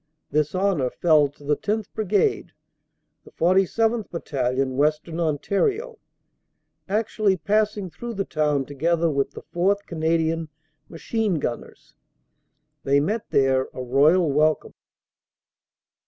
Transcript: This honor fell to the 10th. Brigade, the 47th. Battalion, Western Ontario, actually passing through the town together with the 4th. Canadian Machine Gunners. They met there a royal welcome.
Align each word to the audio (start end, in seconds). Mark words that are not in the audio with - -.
This 0.31 0.55
honor 0.55 0.89
fell 0.89 1.27
to 1.29 1.43
the 1.43 1.55
10th. 1.55 1.85
Brigade, 1.93 2.53
the 3.23 3.29
47th. 3.29 4.09
Battalion, 4.09 4.75
Western 4.75 5.19
Ontario, 5.19 5.99
actually 6.89 7.37
passing 7.37 7.91
through 7.91 8.15
the 8.15 8.25
town 8.25 8.65
together 8.65 9.11
with 9.11 9.29
the 9.33 9.43
4th. 9.53 9.85
Canadian 9.85 10.49
Machine 10.89 11.35
Gunners. 11.35 11.93
They 12.83 12.99
met 12.99 13.29
there 13.29 13.67
a 13.75 13.83
royal 13.83 14.31
welcome. 14.31 14.73